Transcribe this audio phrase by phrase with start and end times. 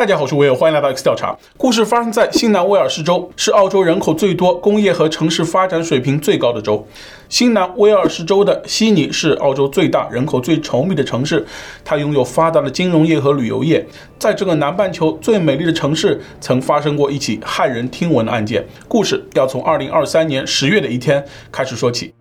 [0.00, 1.36] 大家好，我是威尔，欢迎来到 X 调查。
[1.58, 6.82] 故事发生在新南威尔士州，是澳洲人口最多、工业和城市发展水平最高的州。
[7.28, 11.46] 新南威尔士州的悉尼是澳洲最大、人口最稠密的城市，
[11.84, 13.86] 它拥有发达的金融业和旅游业。
[14.18, 18.64] 在这个南半球最美丽的城市，曾发生过一起骇人听闻的案件。
[18.88, 21.22] 故事要从2023年10月的一天
[21.52, 22.14] 开始说起。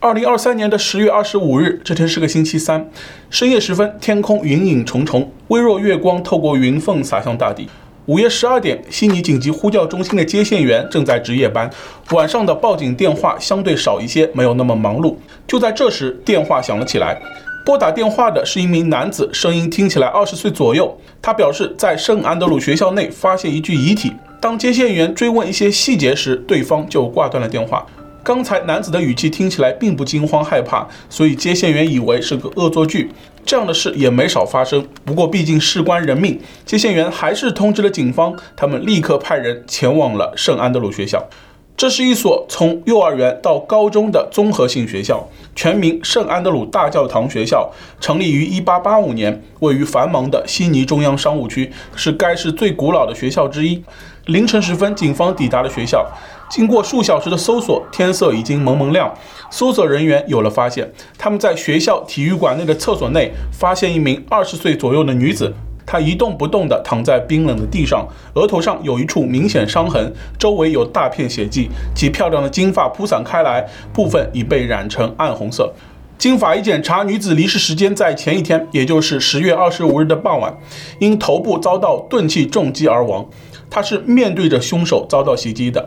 [0.00, 2.88] 二零二三年的十月二十五日，这天是个星期三，
[3.30, 7.68] 深夜时分，天空云影重重，微弱月光透过云缝洒向大地。
[8.06, 11.68] 午夜十二点，悉尼紧急呼叫中心的接线员正在值夜班，
[12.12, 15.16] 晚上的报警电话相对少一些，没有那么忙碌。
[15.48, 17.20] 就在这时，电话响了起来，
[17.64, 20.96] 拨打电话的是一名男子，声音听起来二十岁左右。
[21.20, 24.12] 他表示在圣安德鲁学校内发现一具遗体。
[24.40, 27.84] 当接线员追问一些细节时，对方就挂断了电话。
[28.28, 33.10] 刚才男子的语气听起来并不惊慌害怕，所以接线员以为是个恶作剧。
[33.42, 34.86] 这样的事也没少发生。
[35.02, 41.26] 不过毕竟事关人命，接线员还是通知了警方，他们立刻派人前往了圣安德鲁学校。
[41.74, 53.82] 这是一所从幼儿园到高中的综合性学校，全名圣安德鲁大教堂学校，成立于1885年，位于繁忙的悉尼中央商务区，是该市最古老的学校之一。
[54.26, 56.06] 凌晨时分，警方抵达了学校。
[56.50, 59.14] 经过数小时的搜索，天色已经蒙蒙亮。
[59.50, 65.52] 搜索人员有了发现，他们在学校体育馆内的厕所内发现一名二十岁左右的女子，
[65.86, 75.72] 她一动不动地躺在冰冷的地上，额头上有一处明显伤痕，周围有大片血迹，其漂亮的金发铺散开来，部分已被染成暗红色。
[76.16, 80.58] 经法医检查，女子离世时间在前一天，也就是十月二十五日的傍晚，
[80.98, 83.24] 因头部遭到钝器重击而亡。
[83.70, 85.86] 她是面对着凶手遭到袭击的。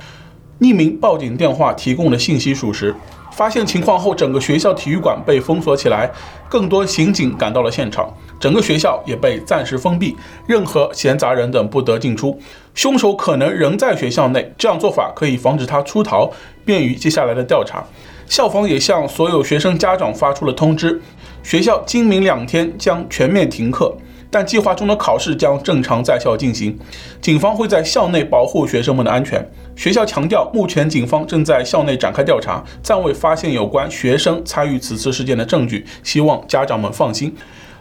[0.62, 2.96] 匿名报警电话提供的信息属实。
[3.34, 6.12] 发现情况后，整个学校体育馆被封锁起来，
[6.50, 12.38] 更多刑警赶到了现场，整个学校也被暂时封闭，任何闲杂人等不得进出。
[12.76, 16.30] 凶手可能仍在学校内，这样做法可以防止他出逃，
[16.66, 17.84] 便于接下来的调查。
[18.28, 21.02] 校方也向所有学生家长发出了通知，
[21.42, 23.98] 学校今明两天将全面停课。
[24.32, 26.76] 但计划中的考试将正常在校进行，
[27.22, 29.46] 警方会在校内保护学生们的安全。
[29.76, 37.36] 学校强调，目前警方正在校内展开调查，暂未发现有关学生参与此次事件的证据，希望家长们放心。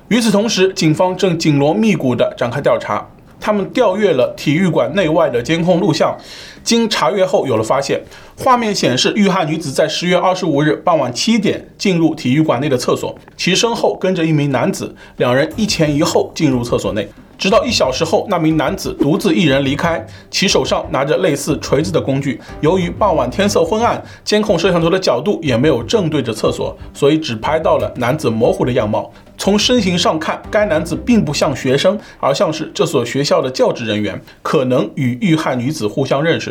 [0.08, 3.06] 与此同时，警方正紧锣密鼓地展开调查。
[3.42, 6.14] 他们调阅了体育馆内外的监控录像，
[6.62, 8.00] 经查阅后有了发现。
[8.36, 17.06] 画面显示，遇害女子在十月二十五日傍晚七点进入体育馆内的厕所，其身后跟着一名男子，两人一前一后进入厕所内。
[17.36, 22.38] 直到一小时后，那名男子独自一人离开，其手上拿着类似锤子的工具。
[22.60, 29.10] 由于傍晚天色昏暗，监控摄像头的角度也没有正对着厕所，所以只拍到了男子模糊的样貌。
[29.38, 36.49] 从身形上看，该男子并不像学生，而像是这所学校的教职人员，可能与遇害女子互相认识。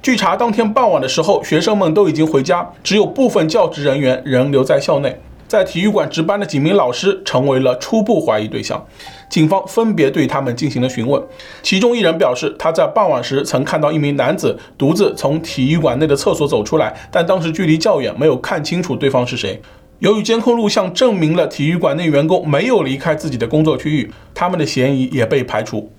[0.00, 5.20] 据查，当天傍晚的时候，学生们都已经回家，只有部分教职人员仍留在校内。
[5.48, 8.86] 在体育馆值班的几名老师成为了初步怀疑对象，
[9.30, 11.22] 警方分别对他们进行了询问。
[11.62, 19.60] 其中一人表示，他在傍晚时曾看到一名男子独自从体育馆内的厕所走出来，但当时距离较远，没有看清楚对方是谁。
[20.00, 25.90] 由于监控录像证明了体育馆内员工没有离开自己的工作区域，他们的嫌疑也被排除。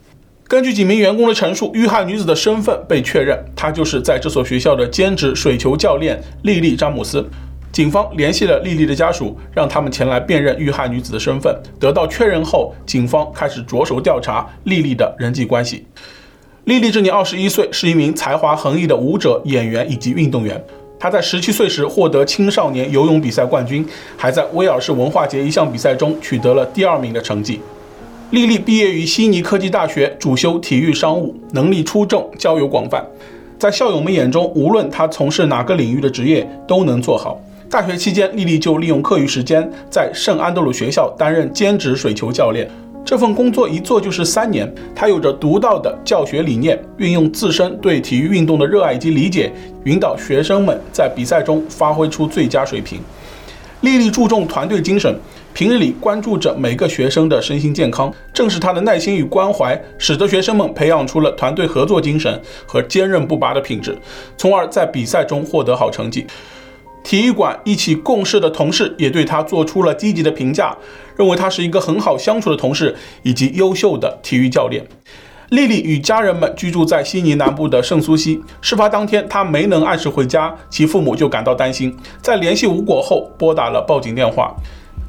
[0.50, 7.24] 根据几名员工的陈述，遇害女子的身份被确认，她就是在这所学校的兼职水球教练莉莉·詹姆斯。
[7.72, 11.56] 警方联系了莉莉的家属，让他们前来辨认遇害女子的身份。
[11.80, 15.86] 得到确认后，警方开始着手调查莉莉的人际关系。
[16.64, 20.60] 莉莉这年二十一岁，是一名才华横溢的舞者、演员以及运动员。
[21.00, 23.86] 她在十七岁时获得青少年游泳比赛冠军，
[24.18, 27.62] 还在威尔士文化节一项比赛中取得了第二名的成绩。
[28.32, 33.04] 莉莉毕业于悉尼科技大学，主修体育商务，能力出众，交友广泛。
[33.58, 37.42] 在校友们眼中，无论她从事哪个领域的职业，都能做好。
[37.72, 42.70] 大学期间，莉莉就利用课余时间在圣安德鲁学校担任兼职水球教练。
[43.04, 44.72] 这份工作一做就是三年。
[44.94, 49.52] 她有着独到的教学理念，运用自身对体育运动的热爱及理解，
[49.86, 53.00] 引导学生们在比赛中发挥出最佳水平。
[53.82, 55.16] 莉莉注重团队精神，
[55.60, 58.10] 平日里关注着每个学生的身心健康。
[58.34, 63.98] 正是他的耐心与关怀，使得学生们培养出了团队合作精神和坚韧不拔的品质，
[64.38, 66.26] 从而在比赛中获得好成绩。
[67.04, 70.74] 体育馆一起共事的同事也对他做出了积极的评价，
[71.18, 74.88] 认为他是一个很好相处的同事以及优秀的体育教练。
[75.50, 78.42] 莉莉与家人们居住在悉尼南部的圣苏西。
[78.62, 84.56] 事发当天，她没能按时回家，其父母就感到担心，在联系无果后，拨打了报警电话。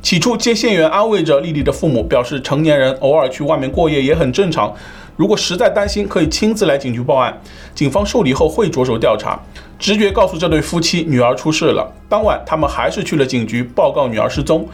[0.03, 4.75] 起初，接线员安慰着莉莉的父母，表示成年人偶尔去外面过夜也很正常。
[5.17, 7.39] 如果实在担心，可以亲自来警局报案，
[7.75, 9.39] 警方受理后会着手调查。
[9.79, 11.87] 直觉告诉这对夫妻，女儿出事了。
[12.09, 14.67] 当晚，他们还是去了警局报告女儿失踪。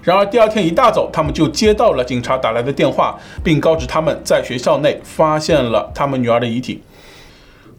[0.00, 6.80] 然而，第二天一大早，他们就接到了警察打来的电话，并告知他们在学校内发现了他们女儿的遗体。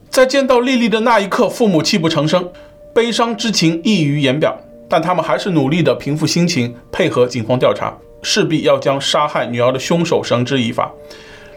[0.09, 2.49] 在见到莉莉的那一刻，父母泣不成声，
[2.93, 4.59] 悲伤之情溢于言表。
[4.89, 10.91] 但他们还是努力地平复心情，配合警方调查，势必要将杀害女儿的凶手绳之以法。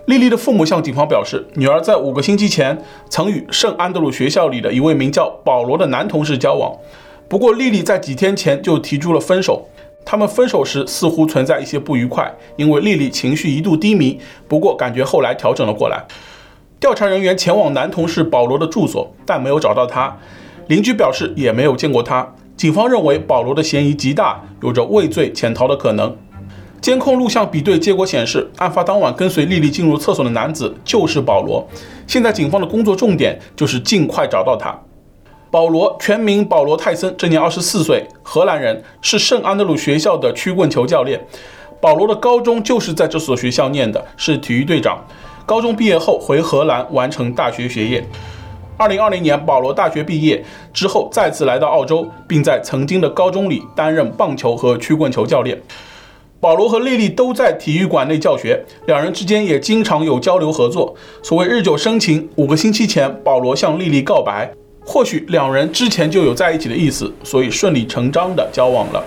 [0.06, 2.76] 莉莉的父母向警方表示，女儿在五个星期前
[3.08, 6.72] 曾与圣安德鲁学校里的一位名叫保罗的男同事交往。
[7.28, 9.66] 不过，莉莉在几天前就提出了分手。
[10.04, 14.18] 他们分手时似乎存在一些不愉快，因为莉莉情绪一度低迷。
[14.48, 16.04] 不过，感觉后来调整了过来。
[16.80, 20.18] 调查人员前往男同事保罗的住所，但没有找到他。
[20.66, 22.34] 邻居表示也没有见过他。
[22.62, 26.16] 警方认为保罗的嫌疑极大，有着畏罪潜逃的可能。
[26.80, 31.68] 监控录像比对结果显示，案发当晚跟随莉莉进入厕所的男子就是保罗。
[32.06, 34.72] 现在警方的工作重点就是尽快找到他。
[35.50, 41.20] 保罗全名保罗泰森，今年二十四岁，荷兰人，是圣安德鲁学校的曲棍球教练。
[41.80, 45.04] 保罗的高中就是在这所学校念的，是体育队长。
[45.44, 48.06] 高中毕业后回荷兰完成大学学业。
[48.82, 50.44] 二零二零年，保罗大学毕业
[50.74, 55.56] 之后再次来到澳洲，并在曾经的高中里担任棒球和曲棍球教练。
[56.40, 60.92] 保罗和莉莉都在体育馆内教学，两人之间也经常有交流合作。
[61.22, 64.52] 所谓日久生情，五个星期前，保罗向莉莉告白，
[64.84, 69.04] 或许两人之前就有在一起的意思，所以顺理成章的交往了。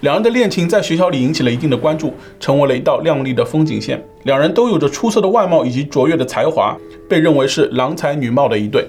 [0.00, 4.02] 两人的恋情在学校里引起了一定的关注，成为了一道亮丽的风景线。
[4.24, 6.76] 两人都有着出色的外貌以及卓越的才华，
[7.08, 8.86] 被认为是郎才女貌的一对。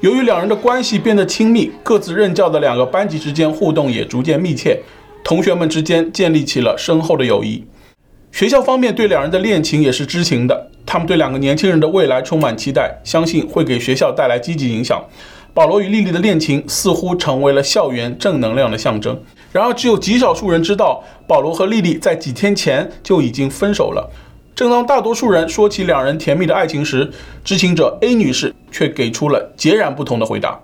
[0.00, 4.80] 由于两人的关系变得亲密，各自任教的两个班级之间互动也逐渐密切。
[5.22, 7.64] 同学们之间建立起了深厚的友谊，
[8.32, 15.04] 学校方面对两人的恋情也是知情的，他们对两个年轻人的未来充满期待，相信会给学校带来积极影响。
[15.52, 19.20] 保罗与莉莉的恋情似乎成为了校园正能量的象征。
[19.50, 24.10] 然而，只有极少数人知道，保罗和莉莉在几天前就已经分手了。
[24.54, 27.10] 正当大多数人说起两人甜蜜的爱情时，
[27.44, 30.60] 知情者 A 女士却给出了截然不同的回答。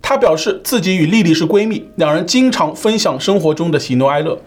[0.00, 4.38] 她表示自己与莉莉是闺蜜，两人经常分享生活中的喜怒哀乐。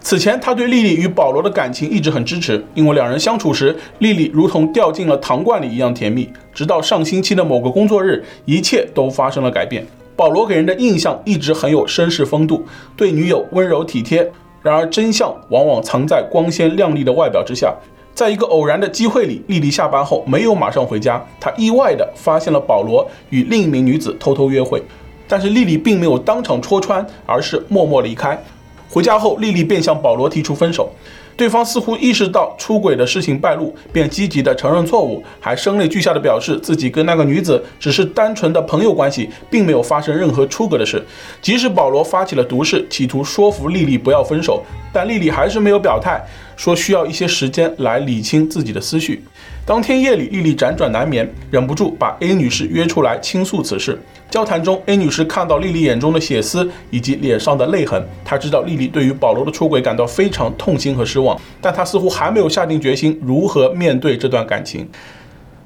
[0.00, 6.28] 此前，她对莉莉与保罗的感情一直很支持，因为两人相处时，莉莉如同掉进了糖罐里一样甜蜜。
[6.52, 9.86] 直到上星期的某个工作日，一切都发生了改变。
[10.16, 12.64] 保罗给人的印象一直很有绅士风度，
[12.96, 14.30] 对女友温柔体贴。
[14.62, 17.74] 然而，真相往往藏在光鲜亮丽的外表之下。
[18.14, 24.80] 在一个偶然的机会里，莉莉下班后没有马上回家，她意外地发现了保罗与另一名女子偷偷约会。
[25.26, 28.40] 但是莉莉并没有当场戳穿，而是默默离开。
[28.88, 30.88] 回家后，莉莉便向保罗提出分手。
[31.36, 41.04] 对方似乎意识到出轨的事情败露，便积极的承认错误，还声泪俱下的表示自己跟那个女子只是单纯的朋友关系，并没有发生任何出格的事。
[41.42, 46.24] 即使保罗发起了毒誓，企图说服丽丽不要分手，但丽丽还是没有表态，
[46.56, 49.22] 说需要一些时间来理清自己的思绪。
[49.66, 53.98] 当天夜里，莉莉辗转难眠，忍不住把 A 女士约出来倾诉此事。
[54.30, 64.86] 交谈中，A 女士看到莉莉眼中的血丝以及脸上的泪痕，她知道莉莉对于保罗的出轨感到非常痛心和失望，但她似乎还没有下定决心如何面对这段感情。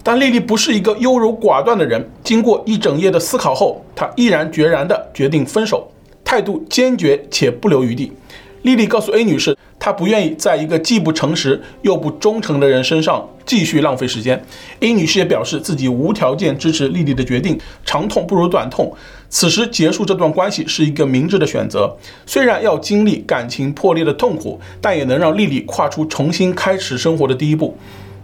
[0.04, 5.90] 但莉莉不是一个优柔寡断的人，经过一整夜的思考后，她毅然决然地决定分手，
[6.22, 8.12] 态度坚决且不留余地。
[8.62, 9.56] 莉莉告诉 A 女士。
[9.80, 14.44] 她不愿意在一个既不诚实又不忠诚的人身上继续浪费时间。
[14.80, 18.92] A 女士也表示自己无条件支持莉莉的决定，长痛不如短痛。
[19.30, 21.96] 此时结束这段关系是一个明智的选择，
[22.26, 27.78] 虽然要经历感情破裂的痛苦，但也能让莉莉跨出重新开始生活的第一步。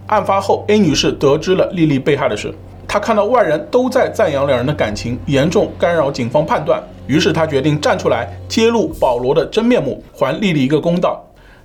[0.07, 2.53] 案发后，A 女士得知了莉莉被害的事，
[2.87, 11.21] 他看到外人都在赞扬两人的感情，严重干扰警方判断，于是他决定站出来揭露保罗的真面目，还丽丽一个公道。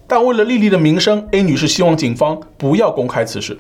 [0.07, 3.57] 但为了丽丽的名声，A 女士希望警方不要公开此事。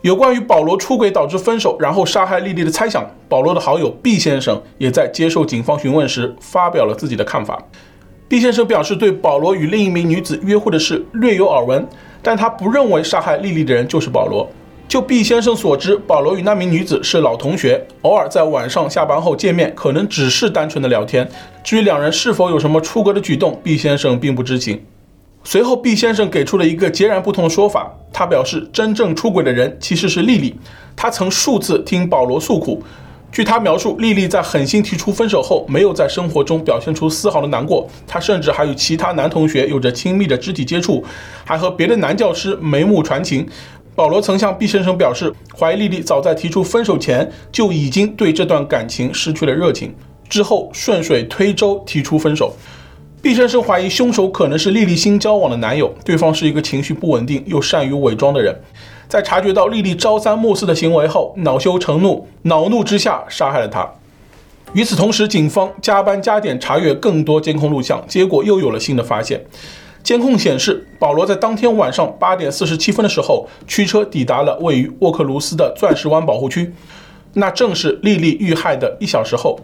[0.00, 7.62] 有关于保罗出轨导致分手，然后杀害丽丽的猜想，保罗的好友 B 先生也在接受警方询问时发表了自己的看法。
[8.26, 11.86] B 先生表示，对保罗与另一名女子约会的事略有耳闻，
[12.22, 14.48] 但他不认为杀害丽丽的人就是保罗。
[14.88, 21.26] 就毕先生所知，保罗与那名女子是老同学，偶尔在晚上下班后见面，可能只是单纯的聊天。
[21.64, 24.82] 至于两人是否有什么出格的举动，毕先生并不知情。
[25.44, 27.90] 随后，毕先生给出了一个截然不同的说法。
[28.12, 30.54] 他表示，真正出轨的人其实是莉莉，
[30.94, 32.82] 他曾数次听保罗诉苦。
[33.32, 37.88] 据他描述，莉莉在狠心提出分手后，没有在生活中表现出丝毫的难过。
[38.06, 41.02] 他甚至还与其他男同学有着亲密的肢体接触，
[41.42, 43.48] 还和别的男教师眉目传情。
[43.94, 49.94] 保罗曾向毕先生表示，怀疑莉莉早在提出分手前就已经对这段感情失去了热情，
[50.30, 52.54] 之后顺水推舟提出分手。
[53.20, 58.56] 毕先生怀疑凶手可能是莉莉新交往的男友，对方是一个情绪不稳定又善于伪装的人。
[59.08, 63.86] 在察觉到莉莉朝三暮四的行为后，恼羞成怒，恼怒之下杀害了她。
[64.72, 69.44] 与此同时，警方加班加点查阅更多监控录像，结果又有了新的发现。
[70.02, 76.72] 监控显示，保罗在当天晚上八点四十七分的时候，驱车抵达了位于沃克卢斯的钻石湾保护区，
[77.34, 79.58] 那正是莉莉遇害的一小时后。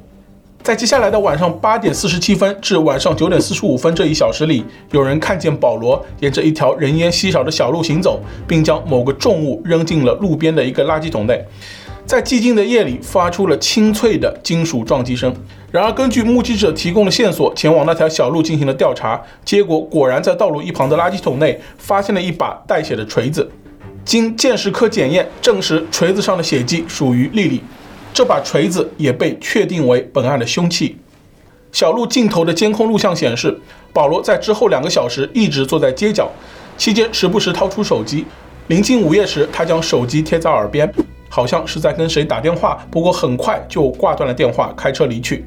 [0.61, 11.43] 在接下来的晚上八点四十七分至晚上九点四十五分这一小时里，有人看见保罗沿着一条人烟稀少的小路行走，并将某个重物扔进了路边的一个垃圾桶内，
[12.09, 15.31] 在寂静的夜里发出了清脆的金属撞击声。
[15.71, 23.47] 然而，根据目击者提供的线索，前往那条小路进行了调查，结果果然在道路一旁的垃圾桶内发现了一把带血的锤子。
[24.07, 27.61] 经鉴识科检验，证实锤子上的血迹属于莉莉。
[28.15, 30.97] 这把锤子也被确定为本案的凶器。
[31.73, 33.61] 小路尽头的监控录像显示，
[33.93, 36.31] 保罗在之后两个小时一直坐在街角，
[36.79, 38.25] 期间时不时掏出手机。
[38.69, 40.91] 临近午夜时，他将手机贴在耳边，
[41.29, 42.85] 好像是在跟谁打电话。
[42.91, 45.45] 不过很快就挂断了电话，开车离去。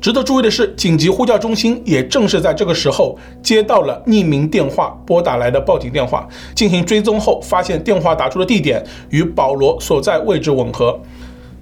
[0.00, 10.98] 值得注意的是，紧急呼叫中心也正是在这个时候接到了匿名电话拨打来的报警电话，进行追踪后，发现电话打出的地点与保罗所在位置吻合。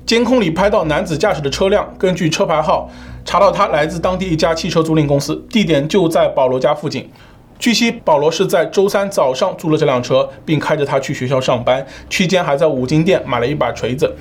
[0.05, 2.89] 监控里拍到男子驾驶的车辆，根据车牌号
[3.25, 7.11] 查到他来自当地一家汽车租赁公司，地点就在保罗家附近。
[7.59, 14.15] 据悉，保罗是在周三早上租了这辆车，并开着它去学校上班，期间还在五金店买了一把锤子。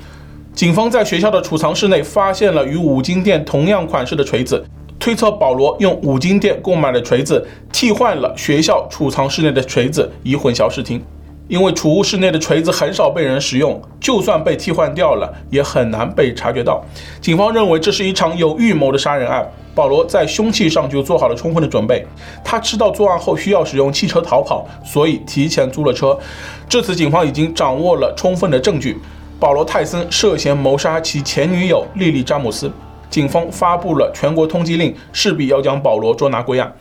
[0.54, 4.64] 警方在学校的储藏室内发现了与五金店同样款式的锤子，
[4.98, 11.02] 推测保罗用五金店购买的锤子替换了学校储藏室内的锤子，以混淆视听。
[11.46, 16.82] 因为储物室内的锤子很少被人使用，就算被替换掉了，也很难被察觉到。
[17.20, 19.46] 警方认为这是一场有预谋的杀人案。
[19.76, 22.02] 保罗在凶器上就做好了充分的准备，
[22.42, 26.18] 他知道作案后需要使用汽车逃跑，所以提前租了车。
[26.66, 28.98] 至此，警方已经掌握了充分的证据。
[29.38, 32.72] 保罗·泰森涉嫌谋杀其前女友莉莉·詹姆斯，
[33.10, 36.72] 警方发布了全国通缉令，势必要将保罗捉拿归案。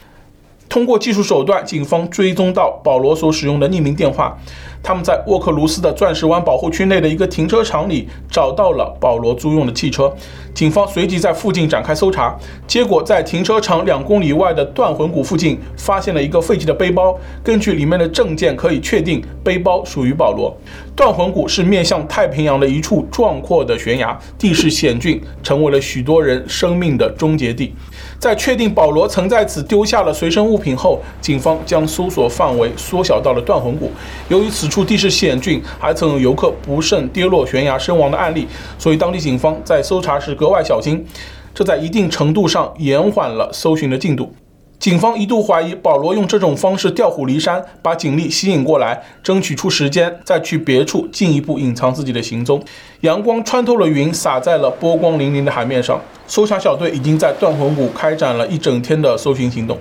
[0.68, 4.38] 通过技术手段，警方追踪到保罗所使用的匿名电话。
[4.84, 10.14] 他们在沃克卢斯的钻石湾保护区内的一个停车场里找到了保罗租用的汽车。
[10.54, 17.18] 警方随即在附近展开搜查，结果在停车场两公里外的断魂谷附近发现了一个废弃的背包。
[17.44, 20.56] 根据里面的证件，可以确定背包属于保罗。
[20.96, 27.76] 断魂谷是面向太平洋的一处壮阔的悬崖，地势险峻，成为了许多人生命的终结地。
[28.18, 33.92] 在确定保罗曾在此丢下了随身物品后，警方将搜索范围缩小到了断魂谷。
[34.30, 38.48] 由于此处地势险峻，还曾有游客不慎跌落悬崖身亡的案例，
[38.80, 41.06] 所以当地警方在搜查时格外小心，
[41.54, 44.34] 这在一定程度上延缓了搜寻的进度。
[44.78, 52.62] 警方一度怀疑保罗用这种方式调虎离山，把警力吸引过来，争取出时间再去别处进一步隐藏自己的行踪。
[53.02, 56.00] 阳光穿透了云，洒在了波光粼粼的海面上。
[56.28, 59.78] 搜查小队已经在断魂谷开展了一整天的搜寻行动。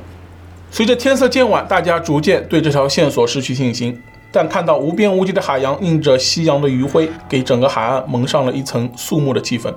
[0.71, 3.99] 随着天色渐晚，大家逐渐对这条线索失去信心。
[4.31, 9.73] 但看到无边无际的海洋映着夕阳的余晖，给整个海岸蒙上了一层肃穆的气氛。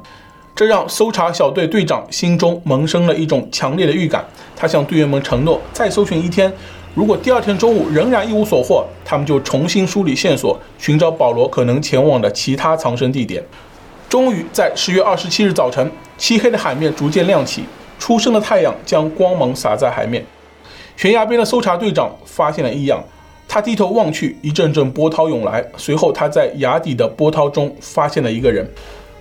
[0.57, 4.25] 这让搜查小队队长心中萌生了一种强烈的预感。
[4.55, 6.51] 他向队员们承诺，再搜寻一天，
[6.95, 13.43] 如果第二天中午仍然一无所获，他们就重新梳理线索，寻找保罗可能前往的其他藏身地点。
[14.09, 17.65] 终于在十月二十七日早晨，漆黑的海面逐渐亮起，
[17.99, 20.25] 初升的太阳将光芒洒在海面。
[20.95, 22.99] 悬崖边的搜查队长发现了异样，
[23.47, 28.67] 他低头望去，一阵阵波涛涌来，随后他在崖底的波涛中发现了一个人。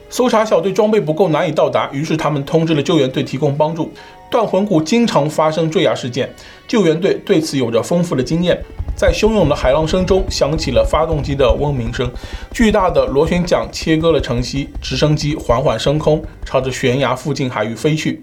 [0.09, 3.93] 搜查小队装备不够，难以到达，于是他们通知了救援队提供帮助。
[4.31, 6.29] 断魂谷经常发生坠崖事件，
[6.67, 8.61] 救援队对此有着丰富的经验。
[8.97, 12.11] 在汹涌的海浪声中，响起了发动机的嗡鸣声。
[12.51, 18.23] 巨大的螺旋桨切割了城西，直升机缓缓升空，朝着悬崖附近海域飞去。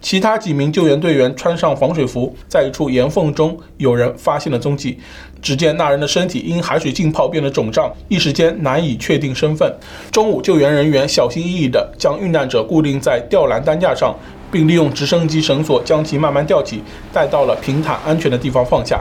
[0.00, 4.98] 其他几名救援队员穿上防水服，在一处岩缝中，有人发现了踪迹。
[5.42, 9.72] 只见那人的身体因海水浸泡变得肿胀，一时间难以确定身份。
[10.10, 14.14] 中午，救援人员小心翼翼地将遇难者固定在吊篮担架上，
[14.50, 19.00] 并利用直升机绳索将其慢慢吊起，带到了平坦安全的地方放下。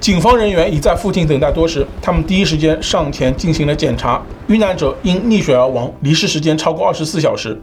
[0.00, 4.22] 警方人员已在附近等待多时，他们第一时间上前进行了检查。
[4.46, 7.60] 遇难者因溺水而亡，离世时间超过二十四小时。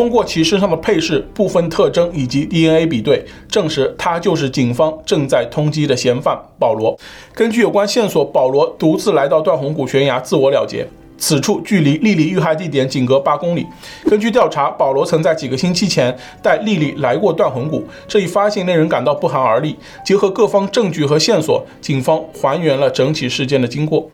[0.00, 6.98] 通过其身上的配饰、部分特征以及 DNA 比对，证实他就是警方正在通缉的嫌犯保罗。
[7.34, 10.88] 根据有关线索，保罗独自来到断魂谷悬崖自我了结。
[11.18, 13.66] 此处距离莉莉遇害地点仅隔八公里。
[14.08, 19.76] 根据调查，保罗曾在几个星期前带莉莉来过断魂谷，这一发现令人感到不寒而栗。
[20.02, 24.10] 结合各方证据和线索，警方还原了整起事件的经过。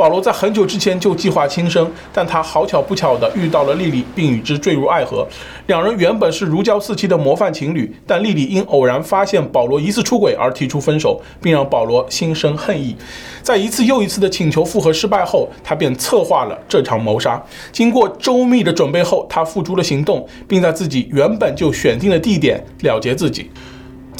[0.00, 5.28] 保罗在很久之前就计划轻生，但他好巧不巧地遇到了莉莉，并与之坠入爱河。
[5.66, 12.96] 两人原本是如胶似漆的模范情侣，但莉莉因偶然发现保罗疑似出轨而提出分手，并让保罗心生恨意。
[13.42, 17.38] 在一次又一次的请求复合失败后，他便策划了这场谋杀。
[17.70, 23.50] 经过周密的准备后，他付诸了行动，并在自己原本就选定的地点了结自己。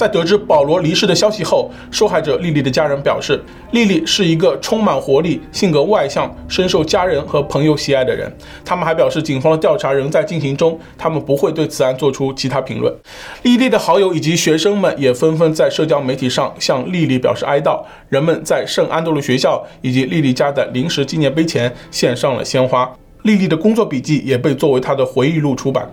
[0.01, 3.39] 在得知保罗离世的消息后，受害者莉莉的家人表示，
[3.73, 8.35] 莉莉是一个充满活力、性格外向、深受家人和朋友喜爱的人。
[8.65, 12.91] 他们还表示，警方的调查仍在进行中，他们不会对此案做出其他评论。
[13.43, 17.85] 莉莉的好友以及学生们也纷纷在社交媒体上向莉莉表示哀悼。
[18.09, 22.91] 人们在圣安德鲁学校以及莉莉家的临时纪念碑前献上了鲜花。
[23.25, 25.87] 莉莉的工作笔记也被作为她的回忆录出版。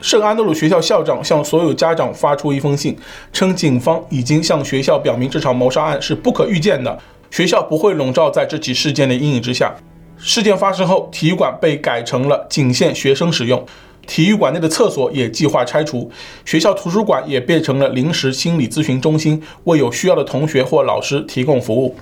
[0.00, 2.96] 圣安德鲁学校校长向所有家长发出一封信，
[3.34, 6.98] 称警方已经向学校表明这场谋杀案是不可预见的，
[7.30, 9.74] 学校不会笼罩在这起事件的阴影之下。
[10.16, 13.62] 事件发生后，体育馆被改成了仅限学生使用，
[14.06, 16.10] 体育馆内的厕所也计划拆除，
[16.46, 21.94] 学校图书馆也变成了临时心理咨询中心，为有需要的同学或老师提供服务。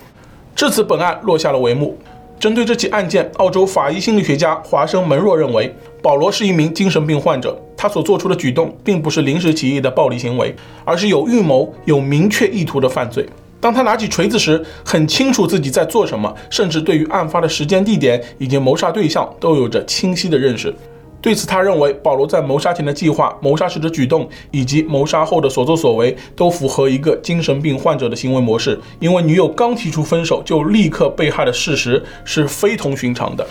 [0.54, 1.98] 至此，本案落下了帷幕。
[2.40, 10.54] 针对这起案件，澳洲法医心理学家华生门若认为，保罗是一名精神病患者，他所做出的举动并不是临时起意的暴力行为，
[10.84, 13.28] 而是有预谋、有明确意图的犯罪。
[13.60, 20.72] 当他拿起锤子时，很清楚自己在做什么，甚至对于案发的时间、地点以及谋杀对象都有着清晰的认识。
[21.20, 28.78] 对此，他认为保罗在谋杀前的计划、谋杀时的举动以及谋杀后的所作所为都符合一个精神病患者的行为模式。
[29.00, 33.44] 因为女友刚提出分手就立刻被害的事实是非同寻常的。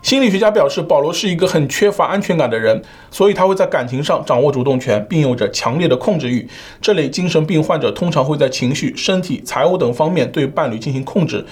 [0.00, 6.46] 心理学家表示，保罗是一个很缺乏安全感的人，所以他会在感情上掌握主动权，并有着强烈的控制欲。
[6.80, 11.44] 这类精神病患者通常会在情绪、身体、财务等方面对伴侣进行控制。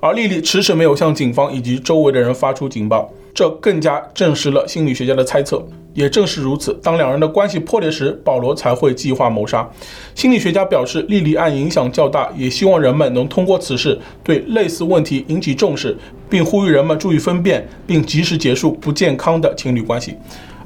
[0.00, 5.66] 而莉莉迟迟没有向警方以及周围的人发出警报，这更加证实了心理学家的猜测。
[5.92, 9.68] 也正是如此，当两人的关系破裂时，保罗才会计划谋杀。
[10.14, 15.96] 心理学家表示，莉莉案影响较大，也希望人们能通过此事对类似问题引起重视，
[16.28, 20.14] 并呼吁人们注意分辨，并及时结束不健康的情侣关系。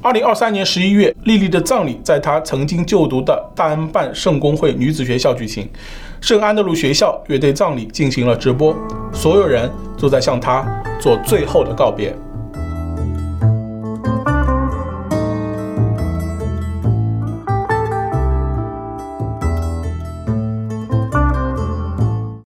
[0.03, 5.67] 二零二三年十一月，莉莉的葬礼在她曾经就读的大恩办圣公会女子学校举行，
[6.21, 8.77] 圣安德鲁学校乐队葬礼进行了直播，
[9.15, 10.67] 所有人都在向她
[11.01, 12.15] 做最后的告别。